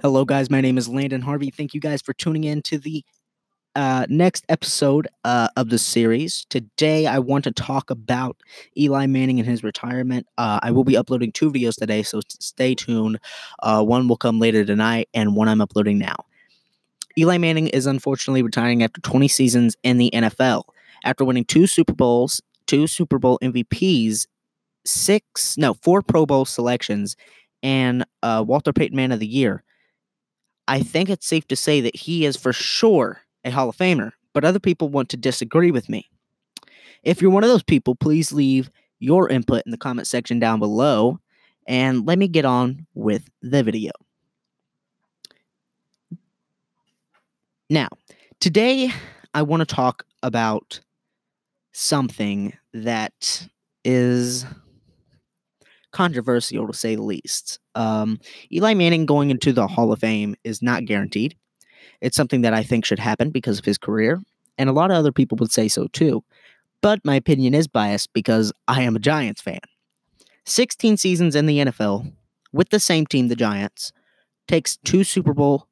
[0.00, 0.48] Hello, guys.
[0.48, 1.50] My name is Landon Harvey.
[1.50, 3.04] Thank you guys for tuning in to the
[3.74, 6.46] uh, next episode uh, of the series.
[6.50, 8.36] Today, I want to talk about
[8.76, 10.28] Eli Manning and his retirement.
[10.38, 13.18] Uh, I will be uploading two videos today, so stay tuned.
[13.60, 16.14] Uh, one will come later tonight, and one I'm uploading now.
[17.18, 20.62] Eli Manning is unfortunately retiring after 20 seasons in the NFL.
[21.02, 24.28] After winning two Super Bowls, two Super Bowl MVPs,
[24.84, 27.16] six, no, four Pro Bowl selections,
[27.64, 29.64] and uh, Walter Payton Man of the Year.
[30.68, 34.12] I think it's safe to say that he is for sure a Hall of Famer,
[34.34, 36.08] but other people want to disagree with me.
[37.02, 40.58] If you're one of those people, please leave your input in the comment section down
[40.58, 41.18] below
[41.66, 43.92] and let me get on with the video.
[47.70, 47.88] Now,
[48.40, 48.90] today
[49.32, 50.80] I want to talk about
[51.72, 53.48] something that
[53.84, 54.44] is
[55.92, 57.58] controversial to say the least.
[57.74, 58.20] Um,
[58.52, 61.36] Eli Manning going into the Hall of Fame is not guaranteed.
[62.00, 64.20] It's something that I think should happen because of his career,
[64.56, 66.22] and a lot of other people would say so too.
[66.80, 69.60] But my opinion is biased because I am a Giants fan.
[70.44, 72.12] 16 seasons in the NFL
[72.52, 73.92] with the same team, the Giants,
[74.46, 75.66] takes two Super Bowl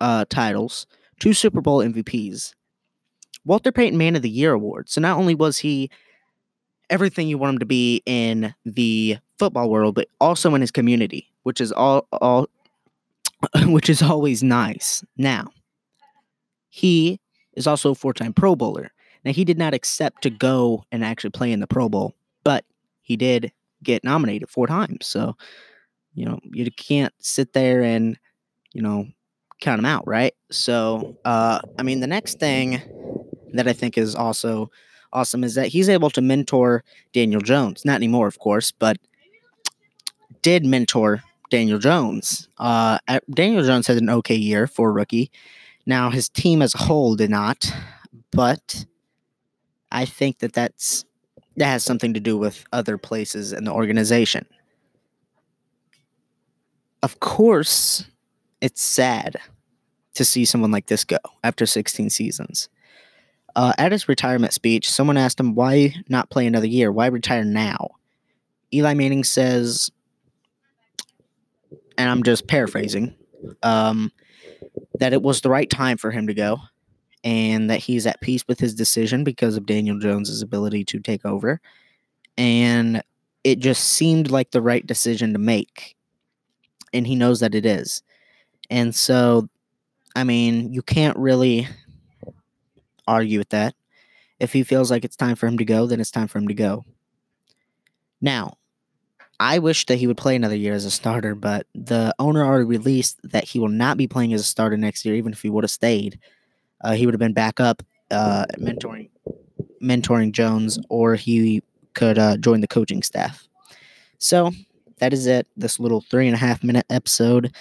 [0.00, 0.86] uh, titles,
[1.18, 2.54] two Super Bowl MVPs,
[3.44, 4.88] Walter Payton Man of the Year award.
[4.88, 5.90] So not only was he
[6.88, 11.32] everything you want him to be in the football world, but also in his community,
[11.42, 12.48] which is all all
[13.64, 15.02] which is always nice.
[15.16, 15.50] Now,
[16.68, 17.18] he
[17.54, 18.92] is also a four-time Pro Bowler.
[19.24, 22.64] Now, he did not accept to go and actually play in the Pro Bowl, but
[23.00, 23.50] he did
[23.82, 25.06] get nominated four times.
[25.06, 25.36] So,
[26.14, 28.18] you know, you can't sit there and,
[28.74, 29.06] you know,
[29.60, 30.34] count him out, right?
[30.50, 32.80] So, uh, I mean, the next thing
[33.54, 34.70] that I think is also
[35.12, 37.84] awesome is that he's able to mentor Daniel Jones.
[37.84, 38.98] Not anymore, of course, but
[40.42, 42.48] did mentor Daniel Jones.
[42.58, 42.98] Uh,
[43.32, 45.30] Daniel Jones had an okay year for rookie.
[45.86, 47.72] Now his team as a whole did not,
[48.30, 48.84] but
[49.90, 51.04] I think that that's
[51.56, 54.46] that has something to do with other places in the organization.
[57.02, 58.04] Of course,
[58.60, 59.36] it's sad
[60.14, 62.68] to see someone like this go after 16 seasons.
[63.56, 66.92] Uh, at his retirement speech, someone asked him, Why not play another year?
[66.92, 67.90] Why retire now?
[68.72, 69.90] Eli Manning says,
[72.00, 73.14] and I'm just paraphrasing,
[73.62, 74.10] um,
[74.94, 76.58] that it was the right time for him to go
[77.24, 81.26] and that he's at peace with his decision because of Daniel Jones's ability to take
[81.26, 81.60] over.
[82.38, 83.02] And
[83.44, 85.94] it just seemed like the right decision to make.
[86.94, 88.02] And he knows that it is.
[88.70, 89.50] And so,
[90.16, 91.68] I mean, you can't really
[93.06, 93.74] argue with that.
[94.38, 96.48] If he feels like it's time for him to go, then it's time for him
[96.48, 96.86] to go.
[98.22, 98.54] Now,
[99.40, 102.64] I wish that he would play another year as a starter, but the owner already
[102.64, 105.48] released that he will not be playing as a starter next year, even if he
[105.48, 106.18] would have stayed.
[106.84, 109.08] Uh, he would have been back up uh, mentoring
[109.82, 111.62] mentoring Jones, or he
[111.94, 113.48] could uh, join the coaching staff.
[114.18, 114.50] So
[114.98, 115.46] that is it.
[115.56, 117.54] This little three and a half minute episode.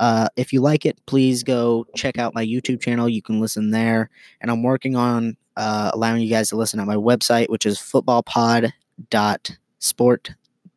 [0.00, 3.10] Uh, if you like it, please go check out my YouTube channel.
[3.10, 4.08] You can listen there.
[4.40, 7.78] And I'm working on uh, allowing you guys to listen at my website, which is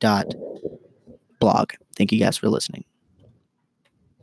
[0.02, 1.72] footballpod.sport.blog.
[1.96, 2.84] Thank you guys for listening.